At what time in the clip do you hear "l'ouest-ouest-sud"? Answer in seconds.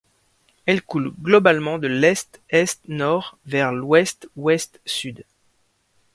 3.71-5.25